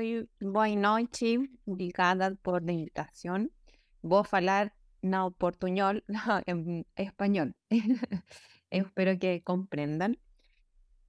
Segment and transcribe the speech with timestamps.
[0.00, 3.52] hoy boa noite, obrigada por la invitación.
[4.00, 6.04] Voy a hablar no portuñol,
[6.46, 7.54] en español.
[8.70, 10.18] Espero que comprendan.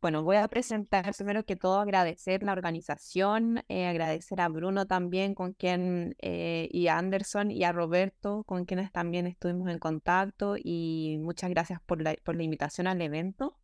[0.02, 5.36] Bueno, voy a presentar primero que todo agradecer la organización, eh, agradecer a Bruno también,
[5.36, 10.56] con quien, eh, y a Anderson y a Roberto, con quienes también estuvimos en contacto,
[10.62, 13.61] y muchas gracias por la, por la invitación al evento.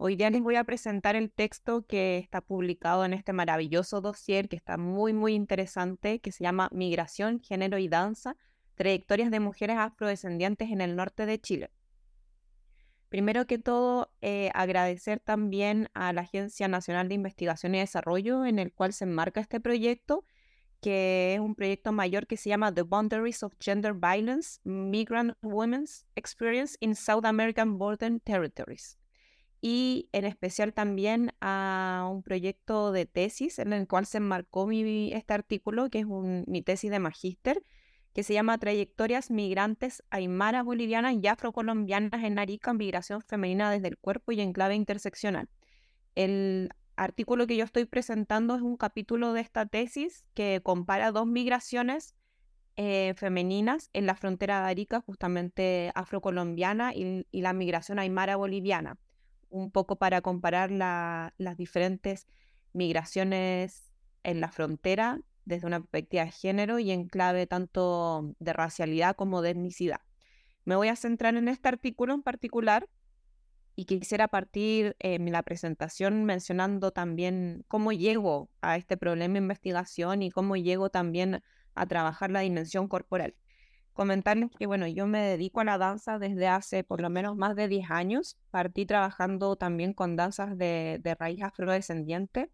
[0.00, 4.48] Hoy día les voy a presentar el texto que está publicado en este maravilloso dossier
[4.48, 8.36] que está muy, muy interesante, que se llama Migración, Género y Danza,
[8.76, 11.72] Trayectorias de Mujeres Afrodescendientes en el Norte de Chile.
[13.08, 18.60] Primero que todo, eh, agradecer también a la Agencia Nacional de Investigación y Desarrollo, en
[18.60, 20.24] el cual se enmarca este proyecto,
[20.80, 26.06] que es un proyecto mayor que se llama The Boundaries of Gender Violence, Migrant Women's
[26.14, 28.96] Experience in South American Border Territories
[29.60, 35.12] y en especial también a un proyecto de tesis en el cual se enmarcó mi,
[35.12, 37.62] este artículo, que es mi tesis de magíster,
[38.12, 43.98] que se llama Trayectorias Migrantes Aymaras Bolivianas y Afrocolombianas en Arica, Migración Femenina desde el
[43.98, 45.48] Cuerpo y Enclave Interseccional.
[46.14, 51.26] El artículo que yo estoy presentando es un capítulo de esta tesis que compara dos
[51.26, 52.14] migraciones
[52.76, 58.96] eh, femeninas en la frontera de Arica, justamente afrocolombiana, y, y la migración aymara boliviana
[59.50, 62.26] un poco para comparar las diferentes
[62.72, 63.90] migraciones
[64.22, 69.42] en la frontera desde una perspectiva de género y en clave tanto de racialidad como
[69.42, 70.00] de etnicidad.
[70.64, 72.88] Me voy a centrar en este artículo en particular
[73.74, 80.22] y quisiera partir en la presentación mencionando también cómo llego a este problema de investigación
[80.22, 81.42] y cómo llego también
[81.74, 83.34] a trabajar la dimensión corporal
[83.98, 87.56] comentarles que, bueno, yo me dedico a la danza desde hace por lo menos más
[87.56, 88.38] de 10 años.
[88.52, 92.52] Partí trabajando también con danzas de, raíz afrodescendiente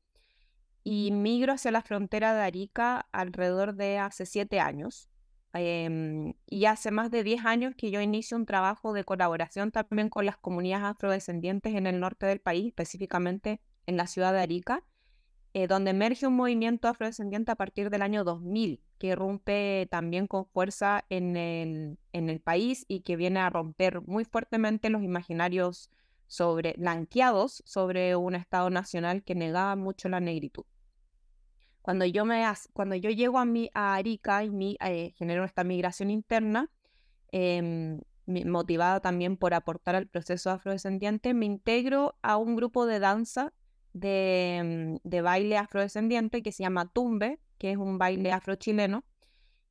[0.84, 5.10] y migro hacia la frontera de Arica alrededor de hace 7 años.
[5.52, 10.08] Em, y hace más de 10 años que yo inicio un trabajo de colaboración también
[10.08, 14.82] con las comunidades afrodescendientes en el norte del país, específicamente en la ciudad de Arica,
[15.56, 20.46] eh, donde emerge un movimiento afrodescendiente a partir del año 2000, que irrumpe también con
[20.46, 25.90] fuerza en el, en el país y que viene a romper muy fuertemente los imaginarios
[26.26, 30.64] sobre, blanqueados sobre un Estado nacional que negaba mucho la negritud.
[31.82, 35.62] Cuando yo, me, cuando yo llego a, mi, a Arica y mi, eh, genero esta
[35.62, 36.68] migración interna,
[37.30, 43.52] em, motivada también por aportar al proceso afrodescendiente, me integro a un grupo de danza
[43.94, 49.04] de, de baile afrodescendiente que se llama Tumbe, que es un baile afrochileno.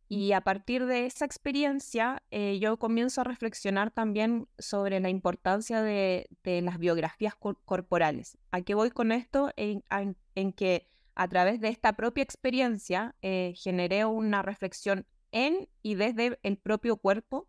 [0.09, 5.81] Y a partir de esa experiencia, eh, yo comienzo a reflexionar también sobre la importancia
[5.81, 8.37] de, las biografías corporales.
[8.51, 9.51] ¿A qué voy con esto?
[9.55, 9.83] En,
[10.53, 16.57] que a través de esta propia experiencia eh, generé una reflexión en y desde el
[16.57, 17.47] propio cuerpo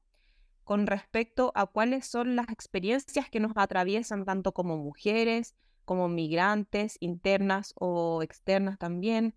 [0.65, 6.97] con respecto a cuáles son las experiencias que nos atraviesan tanto como mujeres, como migrantes
[7.01, 9.35] internas o externas también,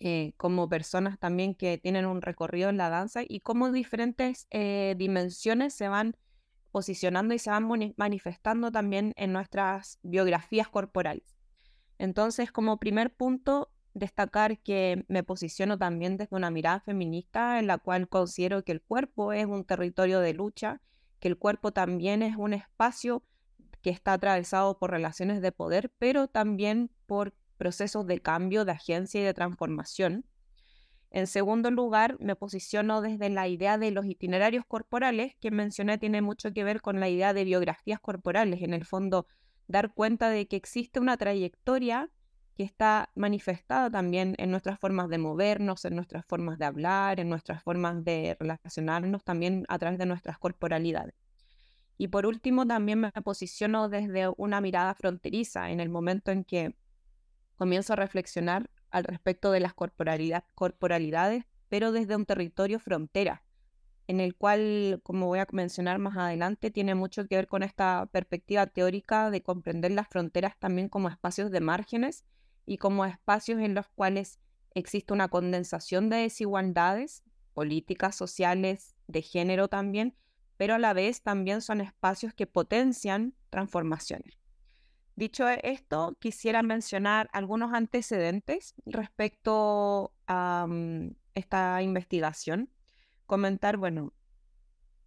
[0.00, 4.94] eh, como personas también que tienen un recorrido en la danza y cómo diferentes eh,
[4.98, 6.16] dimensiones se van
[6.72, 11.36] posicionando y se van manifestando también en nuestras biografías corporales.
[11.98, 17.78] Entonces, como primer punto, destacar que me posiciono también desde una mirada feminista en la
[17.78, 20.82] cual considero que el cuerpo es un territorio de lucha,
[21.20, 23.22] que el cuerpo también es un espacio
[23.84, 29.20] que está atravesado por relaciones de poder, pero también por procesos de cambio, de agencia
[29.20, 30.24] y de transformación.
[31.10, 36.22] En segundo lugar, me posiciono desde la idea de los itinerarios corporales, que mencioné tiene
[36.22, 39.26] mucho que ver con la idea de biografías corporales, en el fondo
[39.68, 42.10] dar cuenta de que existe una trayectoria
[42.56, 47.28] que está manifestada también en nuestras formas de movernos, en nuestras formas de hablar, en
[47.28, 51.23] nuestras formas de relacionarnos también a través de nuestras corporalidades.
[51.96, 56.76] Y por último, también me posiciono desde una mirada fronteriza en el momento en que
[57.56, 63.44] comienzo a reflexionar al respecto de las corporalidades, pero desde un territorio frontera,
[64.06, 68.06] en el cual, como voy a mencionar más adelante, tiene mucho que ver con esta
[68.06, 72.24] perspectiva teórica de comprender las fronteras también como espacios de márgenes
[72.66, 74.40] y como espacios en los cuales
[74.74, 77.22] existe una condensación de desigualdades
[77.54, 80.16] políticas, sociales, de género también,
[80.56, 84.38] pero a la vez también son espacios que potencian transformaciones.
[85.16, 92.70] Dicho esto, quisiera mencionar algunos antecedentes respecto a mm, esta investigación.
[93.26, 94.12] Comentar, bueno,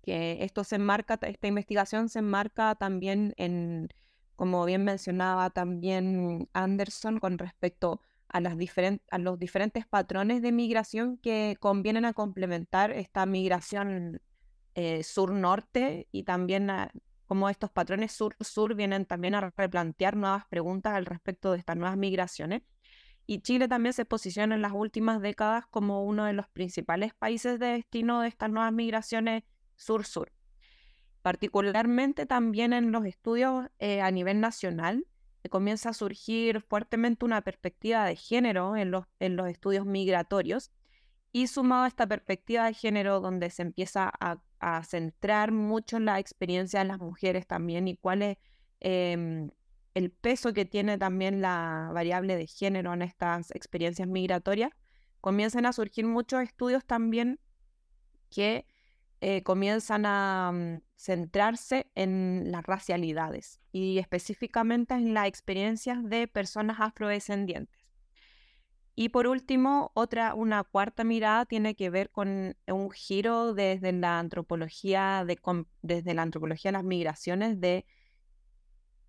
[0.03, 3.89] que esto se enmarca, esta investigación se enmarca también en,
[4.37, 7.99] como bien mencionaba también Anderson, con respecto
[8.29, 8.55] a, las
[9.11, 14.21] a los diferentes patrones de migración que convienen a complementar esta migración
[14.79, 16.91] eh, sur-norte y también a,
[17.25, 21.97] como estos patrones sur-sur vienen también a replantear nuevas preguntas al respecto de estas nuevas
[21.97, 22.61] migraciones.
[23.25, 27.59] Y Chile también se posiciona en las últimas décadas como uno de los principales países
[27.59, 29.43] de destino de estas nuevas migraciones
[29.77, 30.31] sur-sur.
[31.23, 35.07] Particularmente también en los estudios eh, a nivel nacional,
[35.49, 40.71] comienza a surgir fuertemente una perspectiva de género en los, en los estudios migratorios
[41.31, 44.39] y sumado a esta perspectiva de género donde se empieza a,
[44.83, 48.37] centrar mucho la experiencia de las mujeres también y cuál es
[48.79, 49.49] em,
[49.93, 54.71] el peso que tiene también la variable de género en estas experiencias migratorias,
[55.21, 57.39] comienzan a surgir muchos estudios también
[58.29, 58.67] que
[59.21, 66.77] eh, comienzan a mm, centrarse en las racialidades y específicamente en las experiencias de personas
[66.79, 67.76] afrodescendientes.
[68.99, 74.17] Y por último, otra, una cuarta mirada tiene que ver con un giro desde la
[74.17, 75.37] antropología de,
[75.83, 77.85] desde la antropología de las migraciones de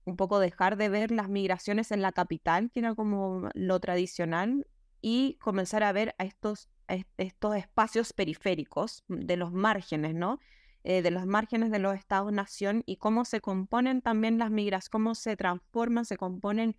[0.05, 4.67] un poco dejar de ver las migraciones en la capital, que era como lo tradicional,
[5.01, 6.69] y comenzar a ver a estos
[7.17, 10.39] estos espacios periféricos de los márgenes, ¿no?
[10.85, 15.15] Eh, de los márgenes de los estados-nación y cómo se componen también las migraciones, cómo
[15.15, 16.77] se transforman, se componen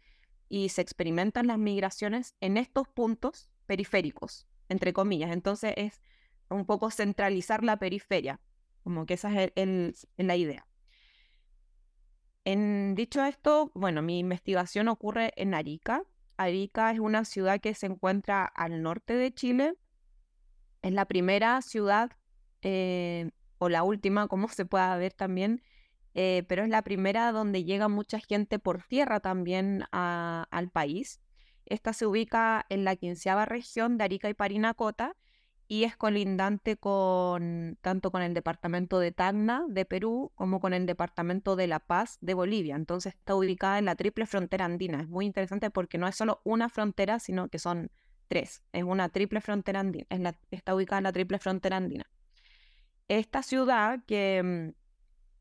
[0.49, 5.31] y se experimentan las migraciones en estos puntos periféricos, entre comillas.
[5.31, 6.01] Entonces es
[6.49, 8.41] un poco centralizar la periferia,
[8.83, 10.65] como que esa es la idea.
[12.45, 16.03] En dicho esto, bueno, mi investigación ocurre en Arica.
[16.37, 19.75] Arica es una ciudad que se encuentra al norte de Chile,
[20.81, 22.11] es la primera ciudad,
[22.61, 23.29] eh,
[23.59, 25.61] o la última, como se pueda ver también,
[26.13, 31.21] eh, pero es la primera donde llega mucha gente por tierra también al país.
[31.65, 35.15] Esta se ubica en la quinceava región de Arica y Parinacota
[35.67, 40.87] y es colindante con tanto con el departamento de Tacna de Perú como con el
[40.87, 42.75] departamento de La Paz de Bolivia.
[42.75, 44.99] Entonces está ubicada en la triple frontera andina.
[45.01, 47.91] Es muy interesante porque no es solo una frontera, sino que son
[48.27, 48.63] tres.
[48.73, 50.07] Es una triple frontera andina.
[50.49, 52.09] está ubicada en la triple frontera andina.
[53.07, 54.78] Esta ciudad, que, mm,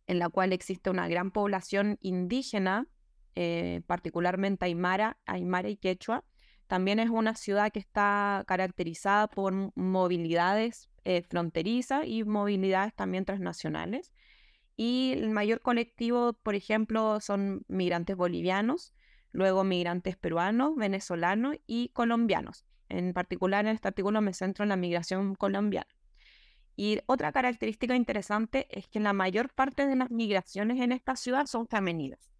[0.09, 2.89] en la cual existe una gran población indígena,
[3.37, 6.25] eh, particularmente aymara, aymara y quechua,
[6.67, 14.13] también es una ciudad que está caracterizada por movilidades eh, fronterizas y movilidades también transnacionales.
[14.77, 18.95] Y el mayor colectivo, por ejemplo, son migrantes bolivianos,
[19.33, 22.65] luego migrantes peruanos, venezolanos y colombianos.
[22.89, 25.98] En particular, en este artículo me centro en la migración colombiana.
[26.81, 31.47] Y otra característica interesante es que la mayor parte de las migraciones en esta ciudad
[31.47, 32.31] son femeninas.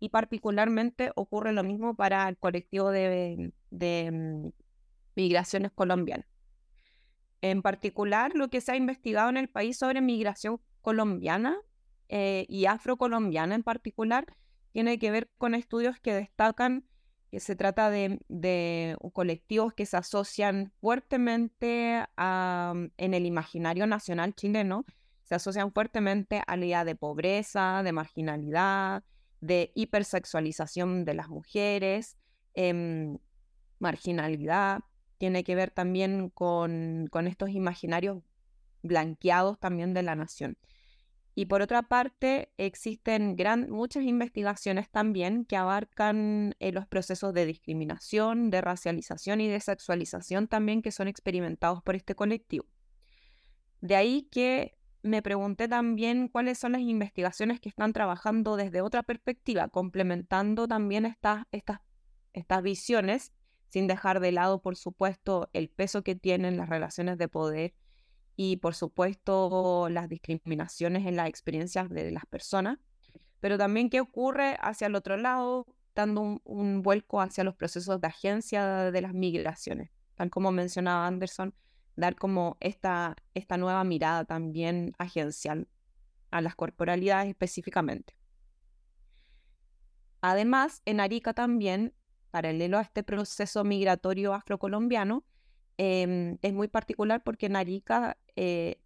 [0.00, 4.48] Y particularmente ocurre lo mismo para el colectivo de, mm,
[5.14, 6.26] migraciones colombianas.
[7.40, 11.56] En particular, lo que se ha investigado en el país sobre migración colombiana
[12.08, 14.26] eh, y afrocolombiana en particular
[14.72, 16.84] tiene que ver con estudios que destacan
[17.34, 24.84] que se trata de, colectivos que se asocian fuertemente mm, en el imaginario nacional chileno,
[25.24, 29.02] se asocian fuertemente a la idea de pobreza, de marginalidad,
[29.40, 32.16] de hipersexualización de las mujeres,
[32.54, 33.18] em,
[33.80, 34.82] marginalidad,
[35.18, 38.22] tiene que ver también con, con estos imaginarios
[38.84, 40.56] blanqueados también de la nación.
[41.36, 47.44] Y por otra parte, existen gran, muchas investigaciones también que abarcan eh, los procesos de
[47.44, 52.66] discriminación, de racialización y de sexualización también que son experimentados por este colectivo.
[53.80, 59.02] De ahí que me pregunté también cuáles son las investigaciones que están trabajando desde otra
[59.02, 61.80] perspectiva, complementando también estas, estas,
[62.32, 63.32] estas visiones,
[63.68, 67.74] sin dejar de lado, por supuesto, el peso que tienen las relaciones de poder
[68.36, 72.78] y por supuesto las discriminaciones en las experiencias de las personas,
[73.40, 78.06] pero también qué ocurre hacia el otro lado, dando un, vuelco hacia los procesos de
[78.06, 81.54] agencia de las migraciones, tal como mencionaba Anderson,
[81.96, 85.68] dar como esta, esta nueva mirada también agencial
[86.30, 88.16] a las corporalidades específicamente.
[90.20, 91.94] Además, en Arica también,
[92.30, 95.22] paralelo a este proceso migratorio afrocolombiano,
[95.76, 98.80] Em, es muy particular porque en Arica eh,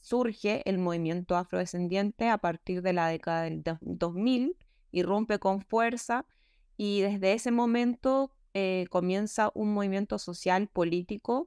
[0.00, 4.56] surge el movimiento afrodescendiente a partir de la década del 2000,
[4.90, 6.24] irrumpe con fuerza
[6.76, 11.46] y desde ese momento eh, comienza un movimiento social político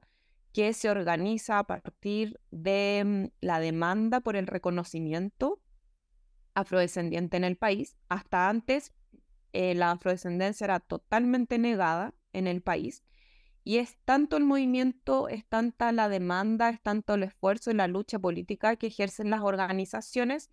[0.54, 5.60] que se organiza a partir de mm, la demanda por el reconocimiento
[6.54, 7.96] afrodescendiente en el país.
[8.10, 8.94] Hasta antes,
[9.54, 13.04] eh, la afrodescendencia era totalmente negada en el país.
[13.64, 17.88] Y es tanto el movimiento, es tanta la demanda, es tanto el esfuerzo y la
[17.88, 20.50] lucha política que ejercen las organizaciones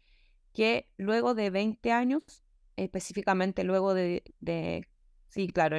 [0.52, 2.22] que luego de 20 años,
[2.76, 4.22] específicamente luego de,
[5.28, 5.78] sí, claro,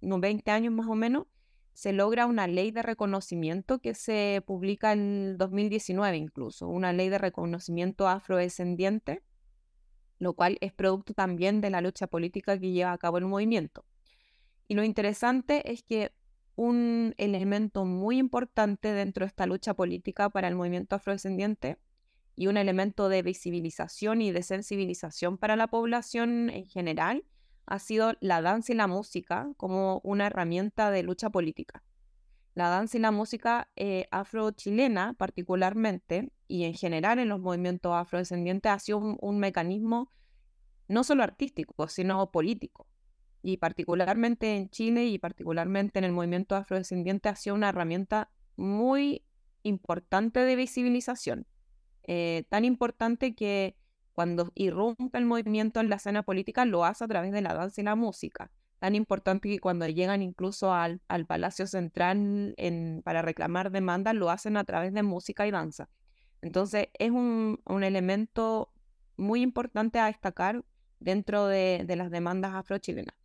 [0.00, 1.26] 20 años más o menos,
[1.74, 7.18] se logra una ley de reconocimiento que se publica en 2019 incluso, una ley de
[7.18, 9.22] reconocimiento afrodescendiente,
[10.18, 13.84] lo cual es producto también de la lucha política que lleva a cabo el movimiento.
[14.68, 16.12] Y lo interesante es que
[16.56, 21.78] un elemento muy importante dentro de esta lucha política para el movimiento afrodescendiente
[22.34, 27.24] y un elemento de visibilización y de sensibilización para la población en general
[27.66, 31.82] ha sido la danza y la música como una herramienta de lucha política.
[32.54, 38.70] La danza y la música eh, afro-chilena particularmente y en general en los movimientos afrodescendientes
[38.70, 40.10] ha sido un, mecanismo
[40.88, 42.86] no solo artístico, sino político.
[43.42, 49.24] Y particularmente en Chile y particularmente en el movimiento afrodescendiente ha sido una herramienta muy
[49.62, 51.46] importante de visibilización.
[52.04, 53.76] Eh, tan importante que
[54.12, 57.80] cuando irrumpe el movimiento en la escena política, lo hace a través de la danza
[57.80, 58.50] y la música.
[58.78, 62.54] Tan importante que cuando llegan incluso al, Palacio Central
[63.04, 65.88] para reclamar demandas, lo hacen a través de música y danza.
[66.42, 68.72] Entonces, es un, elemento
[69.16, 70.64] muy importante a destacar
[70.98, 73.21] dentro de, de las demandas afrochilenas.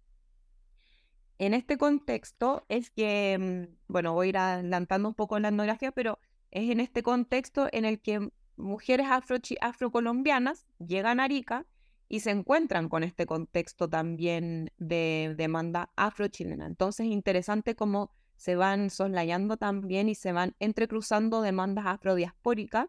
[1.39, 5.91] En este contexto es que, mm, bueno, voy a ir adelantando un poco la etnografía,
[5.91, 6.19] pero
[6.51, 11.65] es en este contexto en el que mujeres afro afrocolombianas llegan a Arica
[12.09, 16.65] y se encuentran con este contexto también de demanda afrochilena.
[16.65, 22.87] Entonces, interesante cómo se van soslayando también y se van entrecruzando demandas afrodiaspóricas,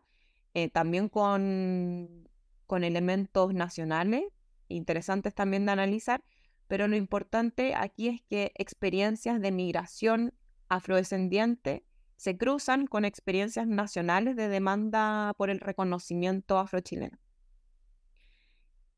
[0.54, 2.28] eh, también con,
[2.66, 4.24] con elementos nacionales,
[4.68, 6.22] interesantes también de analizar,
[6.68, 10.34] pero lo importante aquí es que experiencias de migración
[10.68, 11.84] afrodescendiente
[12.16, 17.18] se cruzan con experiencias nacionales de demanda por el reconocimiento afrochileno.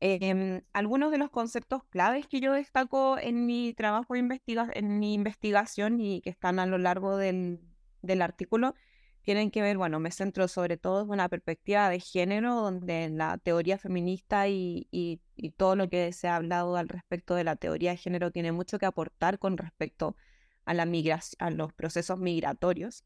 [0.03, 6.21] Eh, algunos de los conceptos claves que yo destaco en mi trabajo mi investigación y
[6.21, 7.59] que están a lo largo del,
[8.19, 8.73] artículo
[9.23, 13.37] tienen que ver, bueno, me centro sobre todo en una perspectiva de género, donde la
[13.37, 15.21] teoría feminista y, y,
[15.57, 18.79] todo lo que se ha hablado al respecto de la teoría de género tiene mucho
[18.79, 20.15] que aportar con respecto
[20.65, 20.87] a, la
[21.39, 23.03] a los procesos migratorios.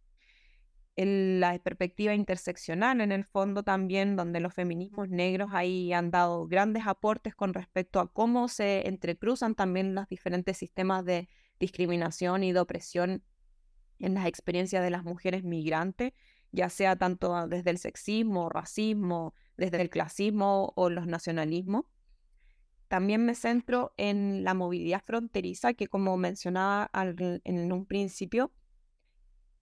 [0.97, 6.87] La perspectiva interseccional en el fondo también, donde los feminismos negros ahí han dado grandes
[6.87, 11.27] aportes con respecto a cómo se entrecruzan también los diferentes sistemas de
[11.59, 13.23] discriminación y de opresión
[13.99, 16.13] en las experiencias de las mujeres migrantes,
[16.51, 21.85] ya sea tanto desde el sexismo, racismo, desde el clasismo o los nacionalismos.
[22.87, 28.51] También me centro en la movilidad fronteriza, que como mencionaba en un principio,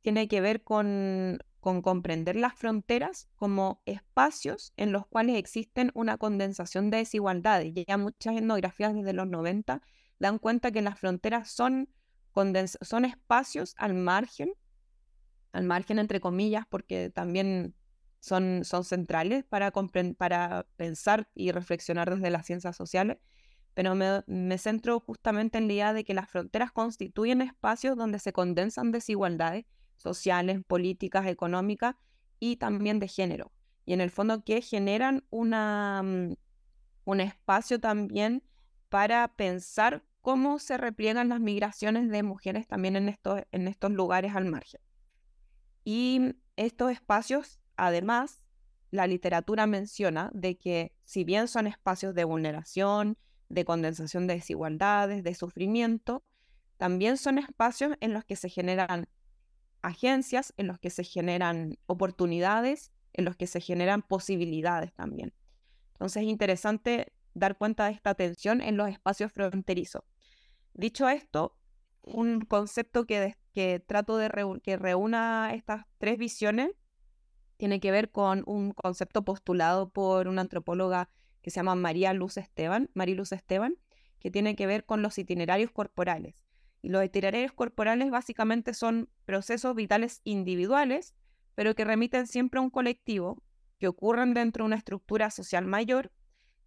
[0.04, 6.90] tiene que ver con, comprender las fronteras como espacios en los cuales existen una condensación
[6.90, 7.74] de desigualdades.
[7.88, 9.82] Ya muchas etnografías desde los 90
[10.20, 11.90] dan cuenta que las fronteras son,
[12.82, 14.54] son espacios al margen,
[15.52, 17.76] al margen entre comillas, porque también
[18.20, 19.72] son, son centrales para,
[20.18, 23.18] para pensar y reflexionar desde las ciencias sociales,
[23.74, 28.20] pero me, me, centro justamente en la idea de que las fronteras constituyen espacios donde
[28.20, 29.66] se condensan desigualdades
[29.98, 31.96] sociales, políticas, económicas
[32.40, 33.52] y también de género.
[33.86, 36.36] Y en el fondo que generan una, mm,
[37.06, 38.44] un espacio también
[38.90, 44.34] para pensar cómo se repliegan las migraciones de mujeres también en estos, en estos lugares
[44.36, 44.82] al margen.
[45.84, 48.42] Y estos espacios, además,
[48.90, 53.18] la literatura menciona de que si bien son espacios de vulneración,
[53.50, 56.24] de condensación de desigualdades, de sufrimiento,
[56.78, 59.08] también son espacios en los que se generan
[59.82, 65.34] agencias en los que se generan oportunidades, en los que se generan posibilidades también.
[65.92, 70.04] Entonces es interesante dar cuenta de esta tensión en los espacios fronterizos.
[70.74, 71.58] Dicho esto,
[72.02, 74.30] un concepto que, que trato de
[74.64, 76.72] que reúna estas tres visiones
[77.58, 81.10] tiene que ver con un concepto postulado por una antropóloga
[81.42, 83.78] que se llama María Luz Esteban, María Luz Esteban,
[84.20, 86.36] que tiene que ver con los itinerarios corporales.
[86.82, 91.14] Y los itinerarios corporales básicamente son procesos vitales individuales,
[91.56, 93.42] pero que remiten siempre a un colectivo,
[93.78, 96.12] que ocurren dentro de una estructura social mayor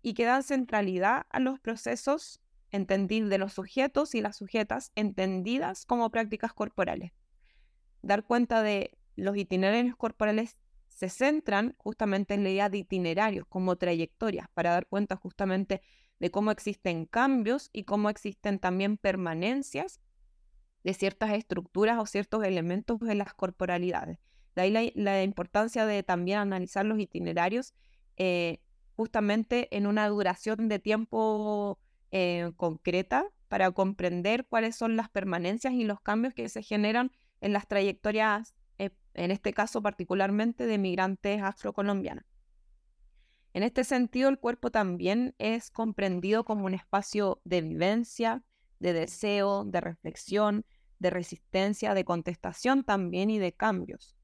[0.03, 5.87] y que dan centralidad a los procesos entendidos de los sujetos y las sujetas entendidas
[5.87, 7.13] como prácticas corporales.
[8.03, 10.57] Dar cuenta de los itinerarios corporales
[10.89, 15.83] se centran justamente en la idea de itinerarios como trayectorias, para dar cuenta justamente
[16.19, 20.01] de cómo existen cambios y cómo existen también permanencias
[20.85, 24.19] de ciertas estructuras o ciertos elementos de las corporalidades.
[24.55, 27.75] De ahí la, importancia de también analizar los itinerarios
[28.17, 28.61] eh,
[28.95, 31.79] justamente en una duración de tiempo
[32.11, 37.53] eh, concreta para comprender cuáles son las permanencias y los cambios que se generan en
[37.53, 42.25] las trayectorias, eh, en este caso particularmente de migrantes afrocolombianos.
[43.53, 48.45] En este sentido, el cuerpo también es comprendido como un espacio de vivencia,
[48.81, 50.67] de deseo, de reflexión,
[50.99, 54.16] de resistencia, de contestación también y de cambios.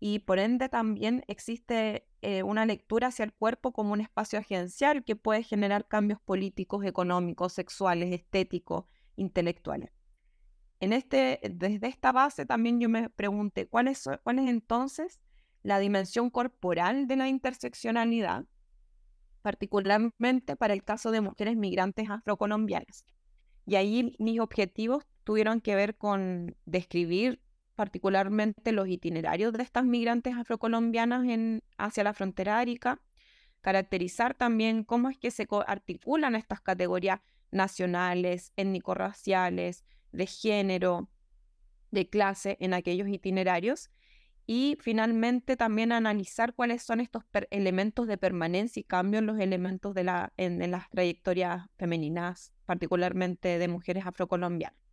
[0.00, 5.04] Y por ende también existe eh, una lectura hacia el cuerpo como un espacio agencial
[5.04, 8.84] que puede generar cambios políticos, económicos, sexuales, estéticos,
[9.16, 9.90] intelectuales.
[10.80, 15.20] En este, desde esta base también yo me pregunté, ¿cuál es, cuál es entonces
[15.62, 18.44] la dimensión corporal de la interseccionalidad,
[19.42, 23.04] particularmente para el caso de mujeres migrantes afrocolombianas?
[23.66, 27.42] Y ahí mis objetivos tuvieron que ver con describir
[27.78, 33.00] particularmente los itinerarios de estas migrantes afrocolombianas en, hacia la frontera árica,
[33.60, 37.20] caracterizar también cómo es que se articulan estas categorías
[37.52, 41.08] nacionales, étnico-raciales, de género,
[41.92, 43.90] de clase en aquellos itinerarios
[44.44, 49.94] y finalmente también analizar cuáles son estos elementos de permanencia y cambio en los elementos
[49.94, 54.87] de la, en las trayectorias femeninas particularmente de mujeres afrocolombianas.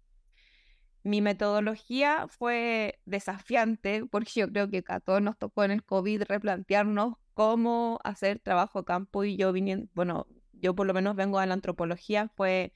[1.05, 6.23] Mi metodología fue desafiante porque yo creo que a todos nos tocó en el COVID
[6.23, 11.45] replantearnos cómo hacer trabajo campo y yo viniendo, bueno, yo por lo menos vengo de
[11.45, 12.73] la antropología, fue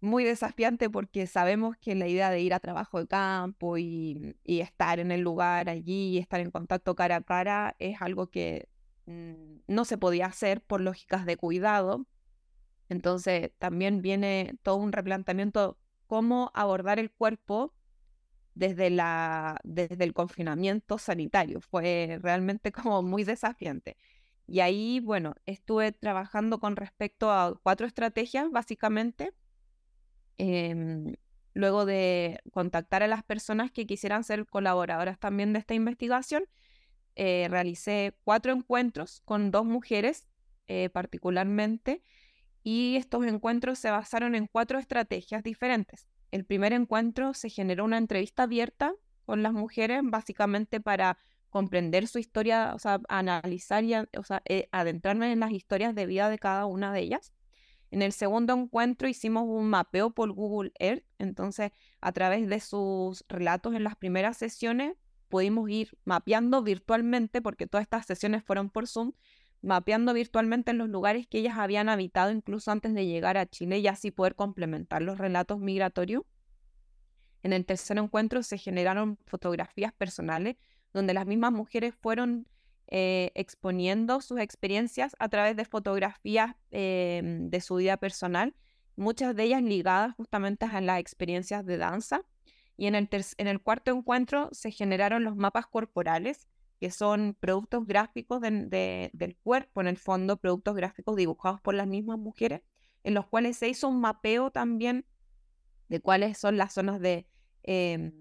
[0.00, 4.98] muy desafiante porque sabemos que la idea de ir a trabajo de campo y, estar
[4.98, 8.70] en el lugar allí, estar en contacto cara a cara, es algo que
[9.04, 12.06] mm, no se podía hacer por lógicas de cuidado,
[12.88, 15.76] entonces también viene todo un replanteamiento
[16.06, 17.74] cómo abordar el cuerpo
[18.54, 21.60] desde, la, desde el confinamiento sanitario.
[21.60, 23.96] Fue realmente como muy desafiante.
[24.46, 29.32] Y ahí, bueno, estuve trabajando con respecto a cuatro estrategias, básicamente.
[30.38, 31.16] Em,
[31.54, 36.44] luego de contactar a las personas que quisieran ser colaboradoras también de esta investigación,
[37.16, 40.26] eh, realicé cuatro encuentros con dos mujeres
[40.68, 42.02] eh, particularmente
[42.68, 46.08] y estos encuentros se basaron en cuatro estrategias diferentes.
[46.32, 48.92] El primer encuentro se generó una entrevista abierta
[49.24, 51.16] con las mujeres, básicamente para
[51.50, 56.06] comprender su historia, o sea, analizar y o sea, eh, adentrarme en las historias de
[56.06, 57.32] vida de cada una de ellas.
[57.92, 63.24] En el segundo encuentro hicimos un mapeo por Google Earth, entonces a través de sus
[63.28, 64.96] relatos en las primeras sesiones
[65.28, 69.12] pudimos ir mapeando virtualmente, porque todas estas sesiones fueron por Zoom,
[69.66, 73.80] mapeando virtualmente en los lugares que ellas habían habitado incluso antes de llegar a Chile
[73.80, 76.22] y así poder complementar los relatos migratorios.
[77.42, 80.56] En el tercer encuentro se generaron fotografías personales
[80.92, 82.46] donde las mismas mujeres fueron
[82.86, 88.54] eh, exponiendo sus experiencias a través de fotografías em, de su vida personal,
[88.94, 92.22] muchas de ellas ligadas justamente a las experiencias de danza.
[92.76, 96.46] Y en el, en el cuarto encuentro se generaron los mapas corporales,
[96.80, 102.18] que son productos gráficos del cuerpo, en el fondo, productos gráficos dibujados por las mismas
[102.18, 102.62] mujeres,
[103.04, 105.06] en los cuales se hizo un mapeo también
[105.88, 107.26] de cuáles son las zonas de,
[107.62, 108.12] em,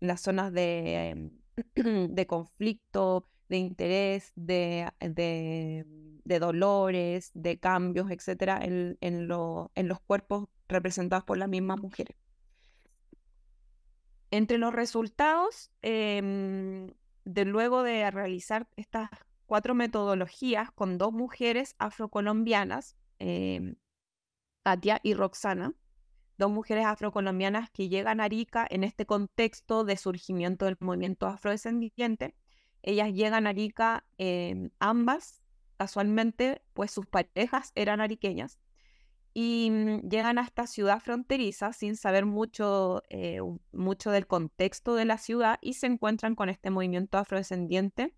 [0.00, 1.30] las zonas de, em,
[2.14, 9.28] de conflicto, de interés, de, de, dolores, de cambios, etcétera, en, en,
[9.74, 12.16] en los cuerpos representados por las mismas mujeres.
[14.30, 15.70] Entre los resultados,
[17.24, 19.10] de luego de realizar estas
[19.46, 23.74] cuatro metodologías con dos mujeres afrocolombianas, eh,
[24.62, 25.74] Katia y Roxana,
[26.38, 32.34] dos mujeres afrocolombianas que llegan a Arica en este contexto de surgimiento del movimiento afrodescendiente.
[32.82, 35.42] Ellas llegan a Arica em, ambas,
[35.76, 38.58] casualmente, pues sus parejas eran ariqueñas
[39.34, 43.40] y mm, llegan a esta ciudad fronteriza sin saber mucho, eh,
[43.72, 48.14] mucho del contexto de la ciudad y se encuentran con este movimiento afrodescendiente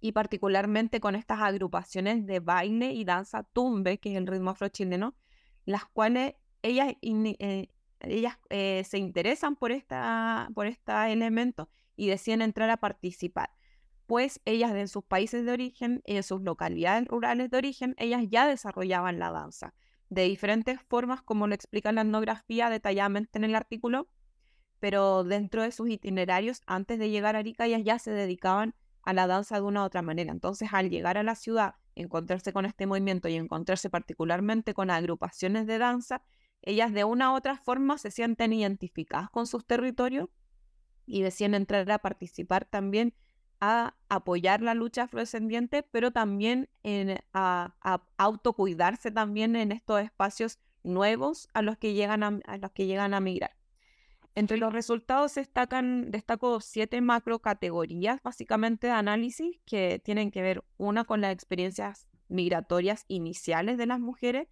[0.00, 5.16] y particularmente con estas agrupaciones de baile y danza tumbe, que es el ritmo afrochileno,
[5.64, 12.42] las cuales ellas, eh, ellas eh, se interesan por, esta, por este elemento y deciden
[12.42, 13.50] entrar a participar.
[14.04, 18.46] Pues ellas en sus países de origen, en sus localidades rurales de origen, ellas ya
[18.46, 19.72] desarrollaban la danza
[20.10, 24.08] de diferentes formas, como lo explica la etnografía detalladamente en el artículo,
[24.78, 29.12] pero dentro de sus itinerarios, antes de llegar a Arica, ellas ya se dedicaban a
[29.12, 30.32] la danza de una u otra manera.
[30.32, 35.66] Entonces, al llegar a la ciudad, encontrarse con este movimiento y encontrarse particularmente con agrupaciones
[35.66, 36.22] de danza,
[36.62, 40.28] ellas de una u otra forma se sienten identificadas con sus territorios
[41.06, 43.14] y deciden entrar a participar también
[43.66, 47.74] a apoyar la lucha afrodescendiente, pero también en, a,
[48.18, 53.20] autocuidarse también en estos espacios nuevos a los que llegan a, los que llegan a
[53.20, 53.56] migrar.
[54.34, 60.62] Entre los resultados destacan, destaco siete macro categorías básicamente de análisis que tienen que ver
[60.76, 64.48] una con las experiencias migratorias iniciales de las mujeres,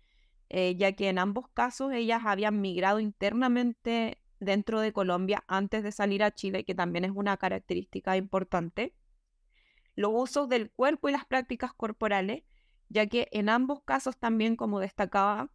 [0.49, 5.93] eh, ya que en ambos casos ellas habían migrado internamente dentro de Colombia antes de
[5.93, 8.95] salir a Chile, que también es una característica importante.
[9.95, 12.45] Los usos del cuerpo y las prácticas corporales,
[12.89, 15.51] ya que en ambos casos también, como destacaba,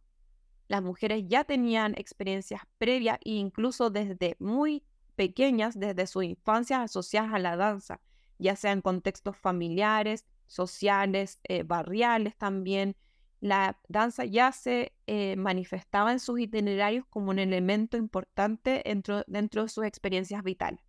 [0.68, 4.84] las mujeres ya tenían experiencias previas e incluso desde muy
[5.16, 8.00] pequeñas, desde su infancia, asociadas a la danza,
[8.38, 12.96] ya sea en contextos familiares, sociales, eh, barriales también,
[13.40, 19.62] la danza ya se eh, manifestaba en sus itinerarios como un elemento importante dentro, dentro
[19.62, 20.80] de sus experiencias vitales.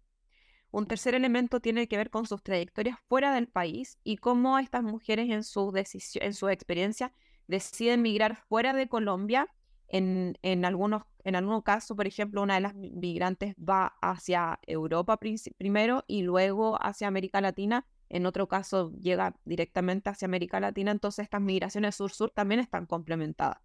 [0.71, 4.83] Un tercer elemento tiene que ver con sus trayectorias fuera del país y cómo estas
[4.83, 5.73] mujeres en su,
[6.21, 7.13] en su experiencia
[7.47, 9.47] deciden migrar fuera de Colombia.
[9.87, 15.17] En, en, algunos, en algunos casos, por ejemplo, una de las migrantes va hacia Europa
[15.57, 21.23] primero y luego hacia América Latina en otro caso llega directamente hacia América Latina, entonces
[21.23, 23.59] estas migraciones sur-sur también están complementadas.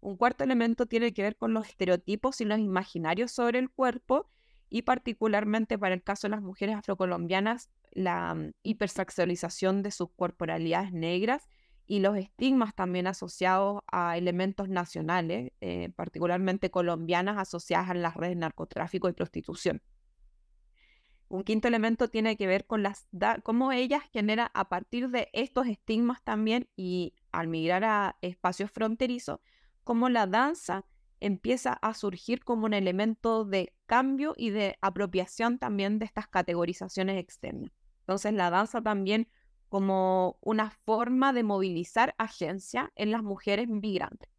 [0.00, 4.28] Un cuarto elemento tiene que ver con los estereotipos y los imaginarios sobre el cuerpo
[4.68, 10.92] y particularmente para el caso de las mujeres afrocolombianas, la mm, hipersexualización de sus corporalidades
[10.92, 11.48] negras
[11.86, 18.34] y los estigmas también asociados a elementos nacionales, eh, particularmente colombianas asociadas a las redes
[18.34, 19.82] de narcotráfico y prostitución.
[21.28, 23.08] Un quinto elemento tiene que ver con las
[23.42, 29.40] cómo ellas generan a partir de estos estigmas también y al migrar a espacios fronterizos,
[29.82, 30.84] cómo la danza
[31.20, 37.18] empieza a surgir como un elemento de cambio y de apropiación también de estas categorizaciones
[37.18, 37.70] externas.
[38.00, 39.28] Entonces la danza también
[39.68, 44.30] como una forma de movilizar agencia en las mujeres migrantes.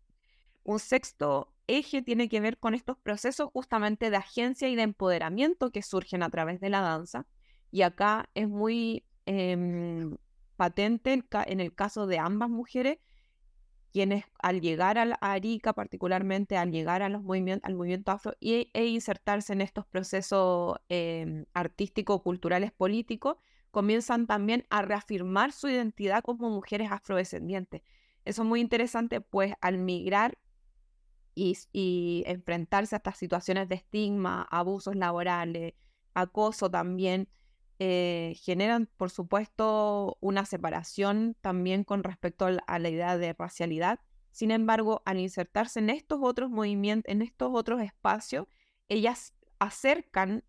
[0.63, 5.71] Un sexto eje tiene que ver con estos procesos justamente de agencia y de empoderamiento
[5.71, 7.25] que surgen a través de la danza.
[7.71, 10.17] Y acá es muy em,
[10.55, 12.99] patente en el caso de ambas mujeres,
[13.91, 18.69] quienes al llegar a, Arica, particularmente al llegar a los movimientos, al movimiento afro e,
[18.73, 23.37] insertarse en estos procesos eh, artísticos, culturales, políticos,
[23.71, 27.81] comienzan también a reafirmar su identidad como mujeres afrodescendientes.
[28.25, 30.37] Eso es muy interesante, pues al migrar
[31.35, 35.73] y, enfrentarse a estas situaciones de estigma, abusos laborales,
[36.13, 37.29] acoso también,
[37.79, 43.99] eh, generan, por supuesto, una separación también con respecto a la idea de racialidad.
[44.31, 48.47] Sin embargo, al insertarse en estos otros movimientos, en estos otros espacios,
[48.89, 49.33] ellas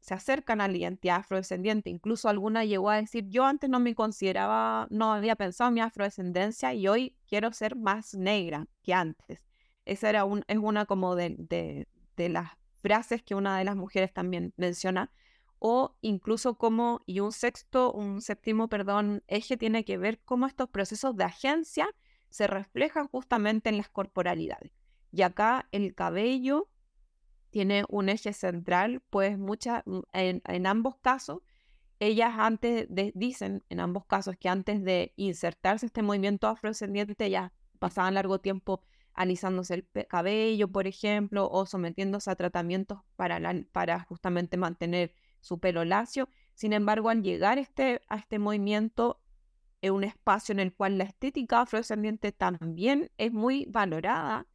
[0.00, 1.90] se acercan a la identidad afrodescendiente.
[1.90, 5.80] Incluso alguna llegó a decir, yo antes no me consideraba, no había pensado en mi
[5.80, 9.46] afrodescendencia y hoy quiero ser más negra que antes.
[9.84, 11.86] Esa era es una como de,
[12.16, 12.50] las
[12.82, 15.10] frases que una de las mujeres también menciona.
[15.58, 20.68] O incluso como, y un sexto, un séptimo, perdón, eje tiene que ver cómo estos
[20.68, 21.88] procesos de agencia
[22.30, 24.72] se reflejan justamente en las corporalidades.
[25.10, 26.68] Y acá el cabello
[27.50, 31.40] tiene un eje central, pues muchas, mm, en, ambos casos,
[32.00, 38.14] ellas antes dicen, en ambos casos, que antes de insertarse este movimiento afrodescendiente, ya pasaban
[38.14, 38.82] largo tiempo
[39.14, 43.40] alisándose el cabello, por ejemplo, o sometiéndose a tratamientos para,
[43.72, 45.12] para justamente mantener
[45.48, 46.28] su pelo lacio.
[46.54, 49.20] Sin embargo, al llegar este, a este movimiento,
[49.80, 54.46] es un espacio en el cual la estética afrodescendiente también es muy valorada,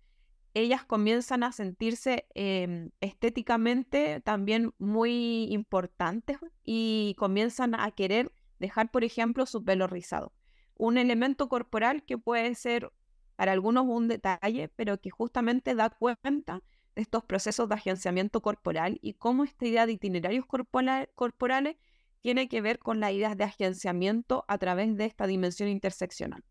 [0.53, 9.03] ellas comienzan a sentirse em, estéticamente también muy importantes y comienzan a querer dejar, por
[9.03, 10.31] ejemplo, su pelo rizado.
[10.75, 12.91] Un elemento corporal que puede ser
[13.35, 16.61] para algunos un detalle, pero que justamente da cuenta
[16.95, 21.77] de estos procesos de agenciamiento corporal y cómo esta idea de itinerarios corporales
[22.21, 26.43] tiene que ver con la idea de agenciamiento a través de esta dimensión interseccional.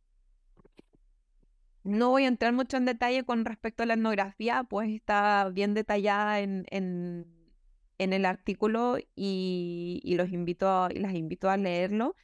[1.85, 5.75] No voy a entrar mucho en detalle con respecto a la etnografía, pues está bien
[5.75, 7.27] detallada en, en,
[7.99, 12.15] el artículo y, los invito las invito a leerlo.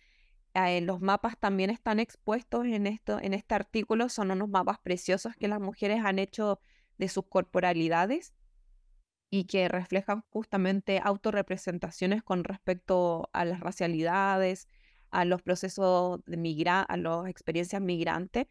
[0.54, 5.34] Eh, los mapas también están expuestos en, esto, en este artículo, son unos mapas preciosos
[5.36, 6.60] que las mujeres han hecho
[6.98, 8.34] de sus corporalidades
[9.30, 14.66] y que reflejan justamente autorrepresentaciones con respecto a las racialidades,
[15.10, 18.46] a los procesos de migrar, a las experiencias migrantes.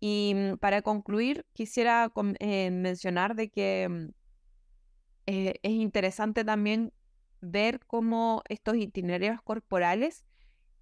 [0.00, 4.08] Y mm, para concluir, quisiera eh, mencionar de que mm,
[5.26, 6.92] eh, es interesante también
[7.40, 10.24] ver cómo estos itinerarios corporales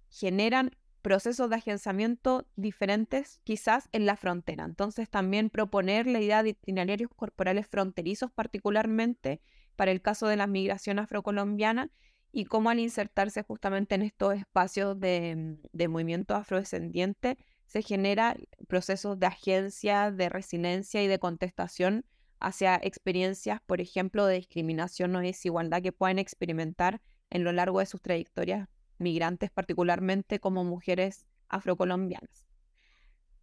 [0.09, 0.71] generan
[1.03, 4.63] procesos de agenciamiento diferentes quizás en la frontera.
[4.63, 9.41] Entonces también proponer la idea de itinerarios corporales fronterizos particularmente
[9.75, 11.91] para el caso de la migración afrocolombiana
[12.31, 18.37] y cómo al insertarse justamente en estos espacios de, de movimiento afrodescendiente se genera
[18.67, 22.05] procesos de agencia, de resiliencia y de contestación
[22.39, 27.87] hacia experiencias, por ejemplo, de discriminación o desigualdad que pueden experimentar en lo largo de
[27.87, 28.69] sus trayectorias
[29.03, 32.45] migrantes, particularmente como mujeres afrocolombianas.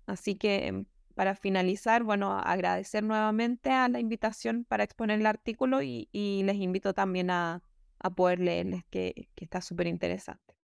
[0.06, 6.08] Así que para finalizar, bueno, agradecer nuevamente a la invitación para exponer el artículo y,
[6.12, 7.62] les invito también a,
[8.16, 10.59] poder leerles, que, que está súper interesante.